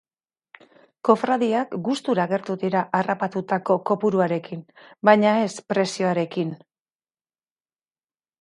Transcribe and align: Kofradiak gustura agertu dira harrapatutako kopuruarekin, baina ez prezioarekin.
Kofradiak 1.09 1.75
gustura 1.87 2.25
agertu 2.29 2.55
dira 2.63 2.81
harrapatutako 3.01 3.77
kopuruarekin, 3.91 4.65
baina 5.11 5.37
ez 5.43 5.53
prezioarekin. 5.75 6.57